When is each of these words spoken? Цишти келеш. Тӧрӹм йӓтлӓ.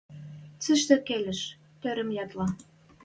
Цишти 0.61 0.95
келеш. 1.07 1.41
Тӧрӹм 1.81 2.09
йӓтлӓ. 2.17 2.47